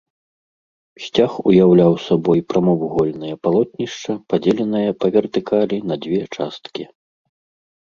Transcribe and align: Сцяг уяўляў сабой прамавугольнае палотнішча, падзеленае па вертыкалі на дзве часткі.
Сцяг 1.07 1.31
уяўляў 1.51 1.93
сабой 2.05 2.39
прамавугольнае 2.53 3.35
палотнішча, 3.45 4.11
падзеленае 4.33 4.83
па 5.01 5.07
вертыкалі 5.19 5.77
на 5.93 6.01
дзве 6.07 6.21
часткі. 6.35 6.83